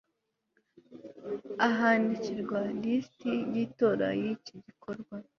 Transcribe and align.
ahandikirwa 1.67 2.59
lisiti 2.81 3.33
y 3.53 3.55
itora 3.65 4.07
y 4.21 4.23
iki 4.33 4.53
gikorwa 4.65 5.15